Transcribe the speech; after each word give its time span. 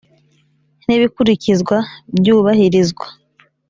n 0.85 0.87
ibikurikizwa 0.97 1.77
byubahirizwa 2.17 3.05